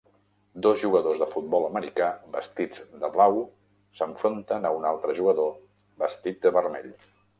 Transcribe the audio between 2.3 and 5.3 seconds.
vestits de blau s'enfronten a un altre